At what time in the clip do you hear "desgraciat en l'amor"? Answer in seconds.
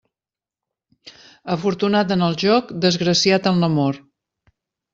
2.89-4.05